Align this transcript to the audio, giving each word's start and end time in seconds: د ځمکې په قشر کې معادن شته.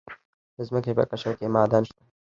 د 0.55 0.57
ځمکې 0.67 0.91
په 0.97 1.03
قشر 1.11 1.33
کې 1.39 1.47
معادن 1.53 1.83
شته. 1.89 2.03